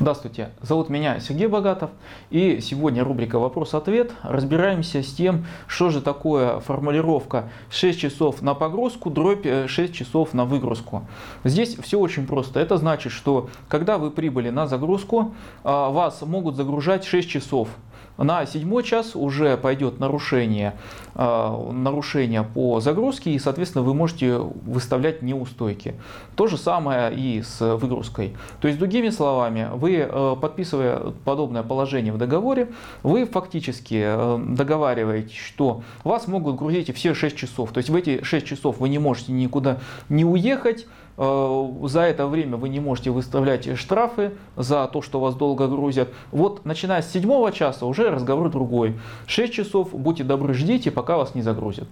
[0.00, 1.90] Здравствуйте, зовут меня Сергей Богатов,
[2.30, 4.12] и сегодня рубрика «Вопрос-ответ».
[4.22, 10.32] Разбираемся с тем, что же такое формулировка 6 часов на погрузку, дробь 6 э, часов
[10.32, 11.06] на выгрузку.
[11.44, 12.60] Здесь все очень просто.
[12.60, 15.34] Это значит, что когда вы прибыли на загрузку,
[15.64, 17.68] а, вас могут загружать 6 часов.
[18.20, 20.74] На седьмой час уже пойдет нарушение,
[21.14, 25.94] э, нарушение по загрузке, и, соответственно, вы можете выставлять неустойки.
[26.36, 28.36] То же самое и с выгрузкой.
[28.60, 32.68] То есть, другими словами, вы, э, подписывая подобное положение в договоре,
[33.02, 37.72] вы фактически э, договариваетесь, что вас могут грузить все 6 часов.
[37.72, 39.78] То есть, в эти 6 часов вы не можете никуда
[40.10, 40.86] не уехать,
[41.20, 46.08] за это время вы не можете выставлять штрафы за то, что вас долго грузят.
[46.32, 48.98] Вот начиная с седьмого часа уже разговор другой.
[49.26, 51.88] 6 часов, будьте добры, ждите, пока вас не загрузят.